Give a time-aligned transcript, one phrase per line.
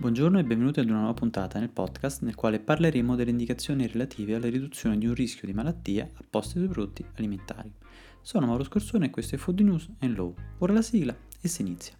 [0.00, 4.36] Buongiorno e benvenuti ad una nuova puntata nel podcast nel quale parleremo delle indicazioni relative
[4.36, 7.74] alla riduzione di un rischio di malattia apposte sui prodotti alimentari.
[8.20, 10.32] Sono Mauro Scorsone e questo è Food News and Law.
[10.58, 11.94] Ora la sigla e si inizia.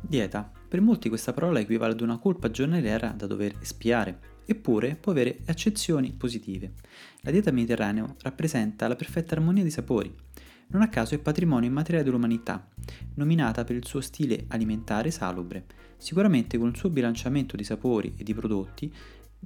[0.00, 0.48] Dieta.
[0.68, 5.40] Per molti questa parola equivale ad una colpa giornaliera da dover espiare, eppure può avere
[5.44, 6.72] accezioni positive.
[7.20, 10.10] La dieta mediterranea rappresenta la perfetta armonia di sapori.
[10.68, 12.66] Non a caso è patrimonio immateriale dell'umanità,
[13.14, 15.66] nominata per il suo stile alimentare salubre.
[15.98, 18.92] Sicuramente con il suo bilanciamento di sapori e di prodotti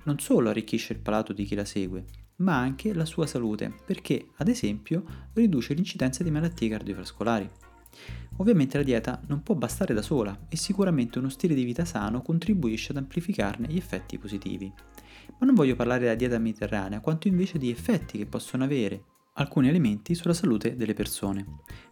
[0.04, 2.04] non solo arricchisce il palato di chi la segue,
[2.36, 7.50] ma anche la sua salute, perché ad esempio riduce l'incidenza di malattie cardiovascolari.
[8.36, 12.22] Ovviamente la dieta non può bastare da sola e sicuramente uno stile di vita sano
[12.22, 14.72] contribuisce ad amplificarne gli effetti positivi.
[15.38, 19.04] Ma non voglio parlare della dieta mediterranea, quanto invece di effetti che possono avere
[19.34, 21.46] alcuni alimenti sulla salute delle persone.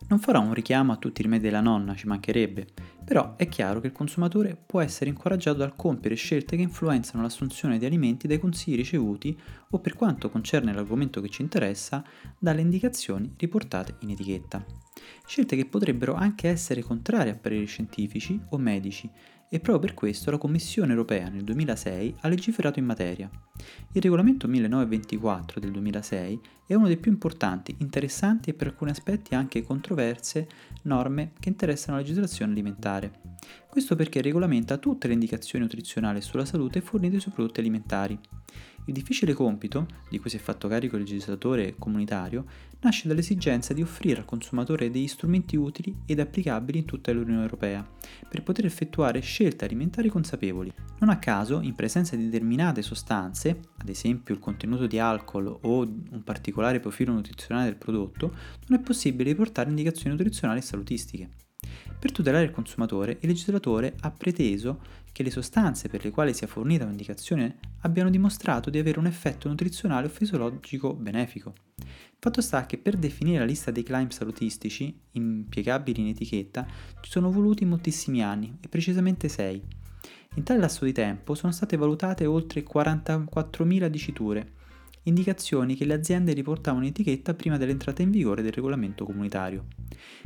[0.09, 2.67] Non farò un richiamo a tutti i rimedi della nonna, ci mancherebbe,
[3.05, 7.79] però è chiaro che il consumatore può essere incoraggiato dal compiere scelte che influenzano l'assunzione
[7.79, 9.39] di alimenti dai consigli ricevuti
[9.71, 12.05] o per quanto concerne l'argomento che ci interessa,
[12.39, 14.90] dalle indicazioni riportate in etichetta.
[15.27, 19.11] Scelte che potrebbero anche essere contrarie a pareri scientifici o medici
[19.53, 23.29] e proprio per questo la Commissione europea nel 2006 ha legiferato in materia.
[23.93, 29.35] Il regolamento 1924 del 2006 è uno dei più importanti, interessanti e per alcuni aspetti
[29.35, 30.47] anche controverse
[30.83, 33.21] norme che interessano la legislazione alimentare.
[33.69, 38.19] Questo perché regolamenta tutte le indicazioni nutrizionali sulla salute fornite sui prodotti alimentari.
[38.91, 42.45] Il difficile compito, di cui si è fatto carico il legislatore comunitario,
[42.81, 47.89] nasce dall'esigenza di offrire al consumatore degli strumenti utili ed applicabili in tutta l'Unione Europea,
[48.29, 50.73] per poter effettuare scelte alimentari consapevoli.
[50.99, 55.83] Non a caso, in presenza di determinate sostanze, ad esempio il contenuto di alcol o
[55.83, 58.35] un particolare profilo nutrizionale del prodotto,
[58.67, 61.31] non è possibile riportare indicazioni nutrizionali e salutistiche.
[62.01, 64.81] Per tutelare il consumatore, il legislatore ha preteso
[65.13, 69.49] che le sostanze per le quali sia fornita un'indicazione abbiano dimostrato di avere un effetto
[69.51, 71.53] nutrizionale o fisiologico benefico.
[72.19, 76.67] Fatto sta che per definire la lista dei claim salutistici, impiegabili in etichetta,
[77.03, 79.63] ci sono voluti moltissimi anni, e precisamente 6.
[80.37, 84.53] In tale lasso di tempo sono state valutate oltre 44.000 diciture,
[85.05, 89.67] indicazioni che le aziende riportavano in etichetta prima dell'entrata in vigore del regolamento comunitario.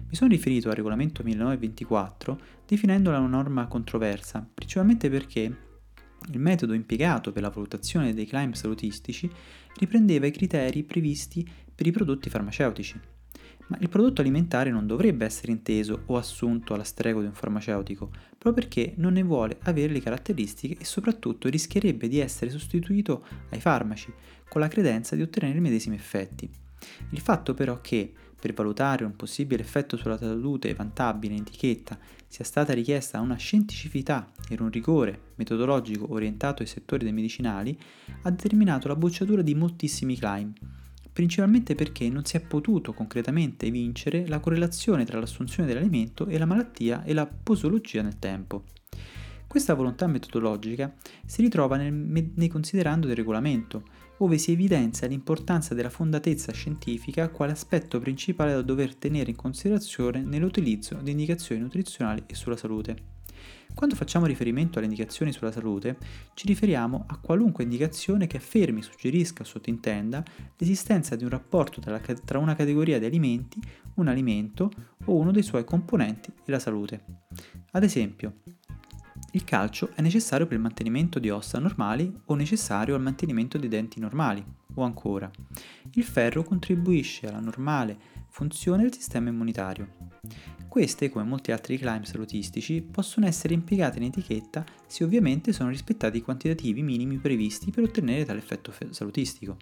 [0.09, 5.57] Mi sono riferito al regolamento 1924 definendola una norma controversa, principalmente perché
[6.31, 9.31] il metodo impiegato per la valutazione dei claim salutistici
[9.79, 13.14] riprendeva i criteri previsti per i prodotti farmaceutici.
[13.75, 18.09] Ma il prodotto alimentare non dovrebbe essere inteso o assunto alla stregua di un farmaceutico,
[18.39, 23.61] proprio perché non ne vuole avere le caratteristiche e soprattutto rischierebbe di essere sostituito ai
[23.61, 24.13] farmaci,
[24.49, 26.49] con la credenza di ottenere i medesimi effetti.
[27.11, 31.99] Il fatto però che, per valutare un possibile effetto sulla salute vantabile in etichetta,
[32.29, 37.77] sia stata richiesta una scientificità e un rigore metodologico orientato ai settori dei medicinali,
[38.23, 40.53] ha determinato la bocciatura di moltissimi claim,
[41.15, 46.45] principalmente perché non si è potuto concretamente vincere la correlazione tra l'assunzione dell'alimento e la
[46.45, 48.65] malattia e la posologia nel tempo.
[49.47, 50.93] Questa volontà metodologica
[51.25, 51.93] si ritrova nel,
[52.35, 53.85] nei considerando del regolamento,
[54.19, 60.21] dove si evidenzia l'importanza della fondatezza scientifica quale aspetto principale da dover tenere in considerazione
[60.21, 63.14] nell'utilizzo di indicazioni nutrizionali e sulla salute.
[63.75, 65.97] Quando facciamo riferimento alle indicazioni sulla salute,
[66.35, 70.23] ci riferiamo a qualunque indicazione che affermi, suggerisca o sottintenda
[70.57, 73.61] l'esistenza di un rapporto tra, una categoria di alimenti,
[73.95, 74.71] un alimento
[75.07, 77.05] o uno dei suoi componenti e la salute.
[77.73, 78.43] Ad esempio,
[79.33, 83.69] il calcio è necessario per il mantenimento di ossa normali o necessario al mantenimento dei
[83.69, 85.31] denti normali, o ancora,
[85.93, 87.97] il ferro contribuisce alla normale
[88.29, 90.13] funzione del sistema immunitario.
[90.69, 96.17] Queste, come molti altri claim salutistici, possono essere impiegate in etichetta se ovviamente sono rispettati
[96.17, 99.57] i quantitativi minimi previsti per ottenere tale effetto salutistico.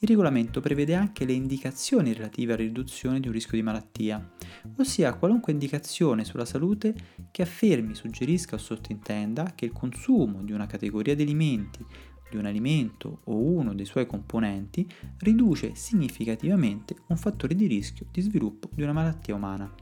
[0.00, 4.30] Il regolamento prevede anche le indicazioni relative alla riduzione di un rischio di malattia,
[4.76, 6.94] ossia qualunque indicazione sulla salute
[7.32, 11.84] che affermi, suggerisca o sottintenda che il consumo di una categoria di alimenti
[12.30, 14.86] di un alimento o uno dei suoi componenti
[15.18, 19.72] riduce significativamente un fattore di rischio di sviluppo di una malattia umana.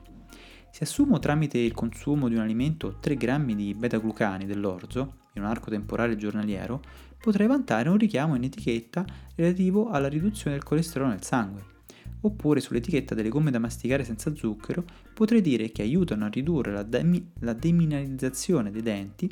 [0.71, 5.49] Se assumo tramite il consumo di un alimento 3 grammi di beta-glucani dell'orzo in un
[5.49, 6.83] arco temporale giornaliero,
[7.19, 9.05] potrei vantare un richiamo in etichetta
[9.37, 11.75] relativo alla riduzione del colesterolo nel sangue.
[12.21, 14.85] Oppure sull'etichetta delle gomme da masticare senza zucchero
[15.15, 19.31] potrei dire che aiutano a ridurre la, demi- la demineralizzazione dei denti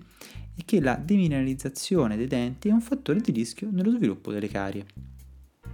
[0.56, 4.87] e che la demineralizzazione dei denti è un fattore di rischio nello sviluppo delle carie.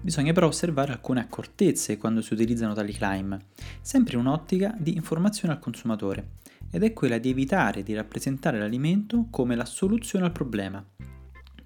[0.03, 3.38] Bisogna però osservare alcune accortezze quando si utilizzano tali claim,
[3.82, 6.37] sempre in un'ottica di informazione al consumatore,
[6.71, 10.82] ed è quella di evitare di rappresentare l'alimento come la soluzione al problema.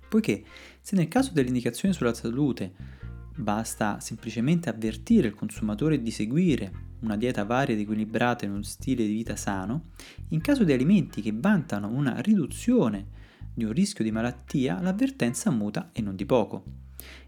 [0.08, 0.44] Poiché
[0.81, 2.72] se nel caso dell'indicazione sulla salute
[3.37, 6.72] basta semplicemente avvertire il consumatore di seguire
[7.04, 9.90] una dieta varia ed equilibrata in uno stile di vita sano,
[10.28, 13.06] in caso di alimenti che vantano una riduzione
[13.54, 16.64] di un rischio di malattia, l'avvertenza muta e non di poco.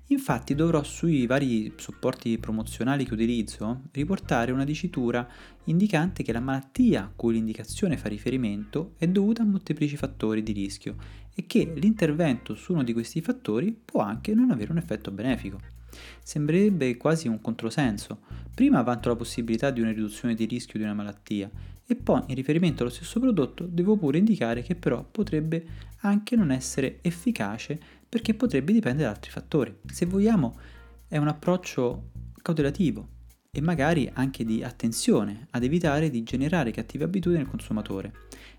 [0.08, 5.28] Infatti dovrò sui vari supporti promozionali che utilizzo riportare una dicitura
[5.64, 10.52] indicante che la malattia a cui l'indicazione fa riferimento è dovuta a molteplici fattori di
[10.52, 10.94] rischio
[11.34, 15.75] e che l'intervento su uno di questi fattori può anche non avere un effetto benefico.
[16.22, 18.20] Sembrerebbe quasi un controsenso.
[18.54, 21.50] Prima vanto la possibilità di una riduzione di rischio di una malattia
[21.86, 25.64] e poi in riferimento allo stesso prodotto devo pure indicare che però potrebbe
[26.00, 27.78] anche non essere efficace
[28.08, 29.76] perché potrebbe dipendere da altri fattori.
[29.86, 30.58] Se vogliamo
[31.06, 32.10] è un approccio
[32.42, 33.08] cautelativo
[33.50, 38.12] e magari anche di attenzione ad evitare di generare cattive abitudini nel consumatore,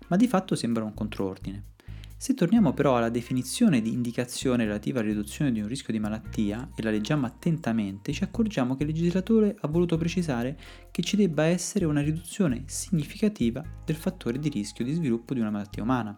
[0.08, 1.64] ma di fatto sembra un controordine.
[2.20, 6.68] Se torniamo però alla definizione di indicazione relativa alla riduzione di un rischio di malattia
[6.74, 10.58] e la leggiamo attentamente, ci accorgiamo che il legislatore ha voluto precisare
[10.90, 15.50] che ci debba essere una riduzione significativa del fattore di rischio di sviluppo di una
[15.50, 16.16] malattia umana.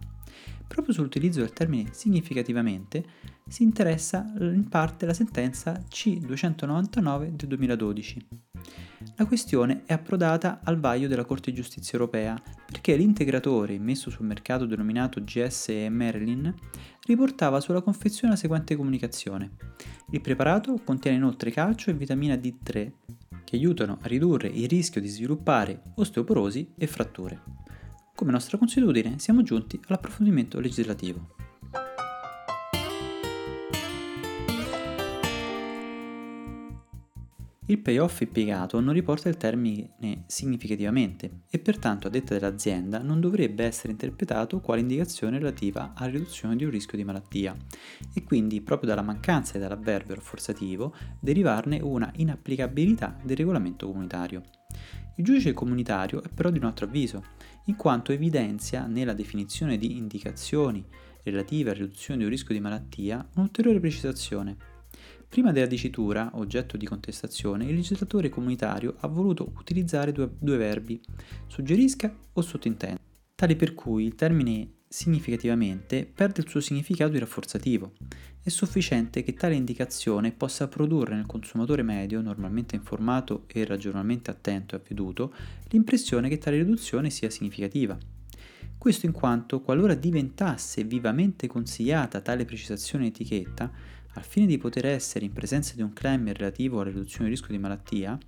[0.71, 3.05] Proprio sull'utilizzo del termine significativamente
[3.49, 8.27] si interessa in parte la sentenza C299 del 2012.
[9.17, 14.27] La questione è approdata al vaglio della Corte di Giustizia europea perché l'integratore messo sul
[14.27, 16.55] mercato denominato GS Merlin
[17.05, 19.57] riportava sulla confezione la seguente comunicazione.
[20.13, 22.93] Il preparato contiene inoltre calcio e vitamina D3
[23.43, 27.43] che aiutano a ridurre il rischio di sviluppare osteoporosi e fratture.
[28.21, 31.29] Come nostra consuetudine siamo giunti all'approfondimento legislativo.
[37.65, 43.65] Il payoff impiegato non riporta il termine significativamente e pertanto a detta dell'azienda non dovrebbe
[43.65, 47.57] essere interpretato quale indicazione relativa alla riduzione di un rischio di malattia
[48.13, 54.43] e quindi proprio dalla mancanza dell'avverbio rafforzativo derivarne una inapplicabilità del regolamento comunitario.
[55.17, 57.25] Il giudice comunitario è però di un altro avviso,
[57.67, 60.85] in quanto evidenzia nella definizione di indicazioni
[61.23, 64.57] relative alla riduzione un rischio di malattia un'ulteriore precisazione.
[65.29, 71.01] Prima della dicitura, oggetto di contestazione, il legislatore comunitario ha voluto utilizzare due, due verbi,
[71.47, 73.01] suggerisca o sottintenda,
[73.35, 77.93] tali per cui il termine significativamente perde il suo significato di rafforzativo.
[78.43, 84.75] È sufficiente che tale indicazione possa produrre nel consumatore medio, normalmente informato e ragionevolmente attento
[84.75, 85.33] e avveduto,
[85.69, 87.97] l'impressione che tale riduzione sia significativa.
[88.77, 93.71] Questo in quanto, qualora diventasse vivamente consigliata tale precisazione etichetta,
[94.15, 97.55] al fine di poter essere in presenza di un claim relativo alla riduzione del rischio
[97.55, 98.19] di malattia,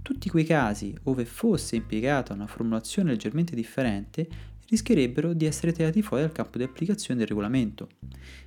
[0.00, 4.28] tutti quei casi ove fosse impiegata una formulazione leggermente differente
[4.68, 7.88] rischierebbero di essere tirati fuori dal campo di applicazione del regolamento.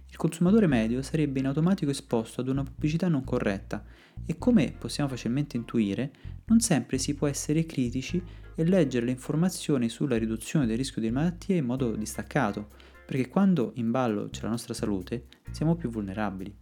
[0.10, 3.84] Il consumatore medio sarebbe in automatico esposto ad una pubblicità non corretta
[4.26, 6.12] e come possiamo facilmente intuire,
[6.46, 8.22] non sempre si può essere critici
[8.56, 12.70] e leggere le informazioni sulla riduzione del rischio di malattia in modo distaccato,
[13.06, 16.56] perché quando in ballo c'è la nostra salute siamo più vulnerabili.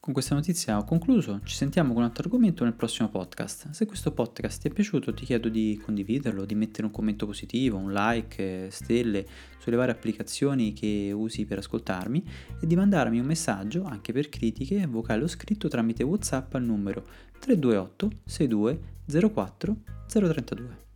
[0.00, 3.68] Con questa notizia ho concluso, ci sentiamo con un altro argomento nel prossimo podcast.
[3.72, 7.76] Se questo podcast ti è piaciuto ti chiedo di condividerlo, di mettere un commento positivo,
[7.76, 9.26] un like, stelle
[9.58, 12.24] sulle varie applicazioni che usi per ascoltarmi
[12.62, 17.04] e di mandarmi un messaggio anche per critiche, vocale o scritto tramite WhatsApp al numero
[17.38, 19.76] 328 62 04
[20.08, 20.89] 032.